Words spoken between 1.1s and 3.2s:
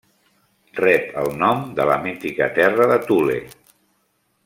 el nom de la mítica terra de